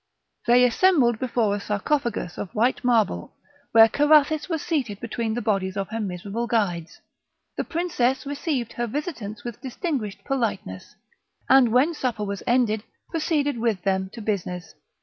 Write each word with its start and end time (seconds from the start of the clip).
They 0.47 0.65
assembled 0.65 1.19
before 1.19 1.53
a 1.55 1.59
sarcophagus 1.59 2.39
of 2.39 2.55
white 2.55 2.83
marble, 2.83 3.35
where 3.71 3.87
Carathis 3.87 4.49
was 4.49 4.63
seated 4.63 4.99
between 4.99 5.35
the 5.35 5.43
bodies 5.43 5.77
of 5.77 5.89
her 5.89 5.99
miserable 5.99 6.47
guides; 6.47 6.99
the 7.55 7.63
princess 7.63 8.25
received 8.25 8.73
her 8.73 8.87
visitants 8.87 9.43
with 9.43 9.61
distinguished 9.61 10.23
politeness, 10.23 10.95
and, 11.47 11.71
when 11.71 11.93
supper 11.93 12.23
was 12.23 12.41
ended, 12.47 12.83
proceeded 13.11 13.59
with 13.59 13.83
them 13.83 14.09
to 14.13 14.21
business. 14.23 14.73